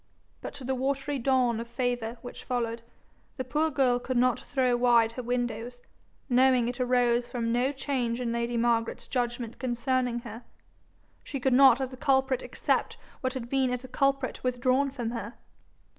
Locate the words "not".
4.17-4.39, 11.53-11.79